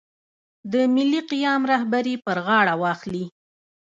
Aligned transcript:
د 0.71 0.73
ملي 0.95 1.21
قیام 1.31 1.61
رهبري 1.71 2.15
پر 2.25 2.37
غاړه 2.47 2.73
واخلي. 2.81 3.25